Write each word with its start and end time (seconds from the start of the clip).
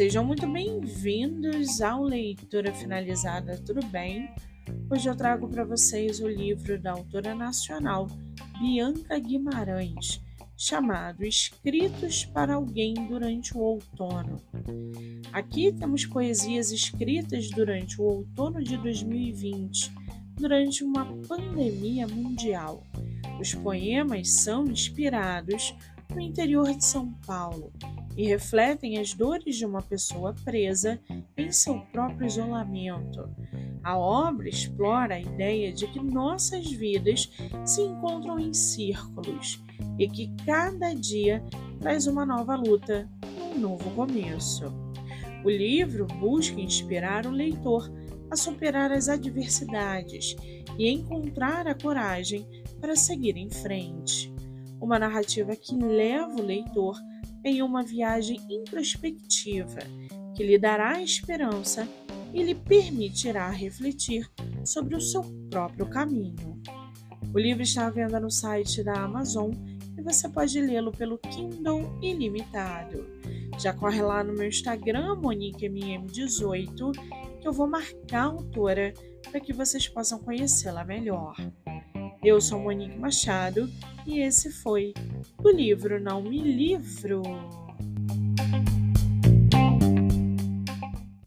Sejam 0.00 0.24
muito 0.24 0.50
bem-vindos 0.50 1.82
ao 1.82 2.02
Leitura 2.02 2.72
Finalizada, 2.72 3.58
tudo 3.58 3.84
bem? 3.88 4.30
Hoje 4.90 5.06
eu 5.06 5.14
trago 5.14 5.46
para 5.46 5.62
vocês 5.62 6.20
o 6.20 6.26
livro 6.26 6.80
da 6.80 6.92
autora 6.92 7.34
nacional 7.34 8.06
Bianca 8.58 9.18
Guimarães, 9.18 10.18
chamado 10.56 11.22
Escritos 11.22 12.24
para 12.24 12.54
Alguém 12.54 12.94
durante 13.08 13.54
o 13.54 13.60
Outono. 13.60 14.40
Aqui 15.34 15.70
temos 15.70 16.06
poesias 16.06 16.70
escritas 16.70 17.50
durante 17.50 18.00
o 18.00 18.04
outono 18.04 18.64
de 18.64 18.78
2020, 18.78 19.92
durante 20.36 20.82
uma 20.82 21.04
pandemia 21.28 22.08
mundial. 22.08 22.82
Os 23.38 23.52
poemas 23.52 24.30
são 24.30 24.64
inspirados 24.64 25.74
no 26.08 26.22
interior 26.22 26.74
de 26.74 26.86
São 26.86 27.12
Paulo 27.26 27.70
e 28.16 28.26
refletem 28.26 28.98
as 28.98 29.14
dores 29.14 29.56
de 29.56 29.64
uma 29.64 29.82
pessoa 29.82 30.34
presa 30.44 31.00
em 31.36 31.50
seu 31.50 31.80
próprio 31.92 32.26
isolamento. 32.26 33.28
A 33.82 33.96
obra 33.96 34.48
explora 34.48 35.14
a 35.14 35.20
ideia 35.20 35.72
de 35.72 35.86
que 35.86 36.00
nossas 36.00 36.70
vidas 36.70 37.30
se 37.64 37.82
encontram 37.82 38.38
em 38.38 38.52
círculos 38.52 39.62
e 39.98 40.08
que 40.08 40.34
cada 40.44 40.92
dia 40.92 41.42
traz 41.80 42.06
uma 42.06 42.26
nova 42.26 42.56
luta, 42.56 43.08
um 43.54 43.58
novo 43.58 43.90
começo. 43.92 44.64
O 45.42 45.48
livro 45.48 46.06
busca 46.06 46.60
inspirar 46.60 47.26
o 47.26 47.30
leitor 47.30 47.90
a 48.30 48.36
superar 48.36 48.92
as 48.92 49.08
adversidades 49.08 50.36
e 50.78 50.88
encontrar 50.88 51.66
a 51.66 51.74
coragem 51.74 52.46
para 52.80 52.94
seguir 52.94 53.36
em 53.36 53.50
frente. 53.50 54.32
Uma 54.80 54.98
narrativa 54.98 55.56
que 55.56 55.74
leva 55.74 56.36
o 56.36 56.42
leitor 56.42 56.96
em 57.44 57.62
uma 57.62 57.82
viagem 57.82 58.40
introspectiva 58.48 59.80
que 60.34 60.44
lhe 60.44 60.58
dará 60.58 61.00
esperança 61.02 61.88
e 62.32 62.42
lhe 62.42 62.54
permitirá 62.54 63.50
refletir 63.50 64.28
sobre 64.64 64.94
o 64.94 65.00
seu 65.00 65.22
próprio 65.50 65.86
caminho. 65.86 66.60
O 67.34 67.38
livro 67.38 67.62
está 67.62 67.86
à 67.86 67.90
venda 67.90 68.18
no 68.18 68.30
site 68.30 68.82
da 68.82 68.94
Amazon 69.02 69.50
e 69.96 70.02
você 70.02 70.28
pode 70.28 70.60
lê-lo 70.60 70.92
pelo 70.92 71.18
Kindle 71.18 71.98
ilimitado. 72.02 73.06
Já 73.58 73.72
corre 73.72 74.00
lá 74.00 74.24
no 74.24 74.32
meu 74.32 74.48
Instagram, 74.48 75.16
MoniqueMM18, 75.16 76.92
que 77.40 77.48
eu 77.48 77.52
vou 77.52 77.68
marcar 77.68 78.22
a 78.22 78.24
autora 78.24 78.94
para 79.30 79.40
que 79.40 79.52
vocês 79.52 79.86
possam 79.88 80.18
conhecê-la 80.18 80.84
melhor. 80.84 81.36
Eu 82.22 82.40
sou 82.40 82.58
Monique 82.58 82.98
Machado 82.98 83.70
e 84.10 84.22
esse 84.22 84.50
foi 84.50 84.92
o 85.38 85.48
livro 85.48 86.00
Não 86.00 86.20
Me 86.20 86.40
Livro. 86.40 87.22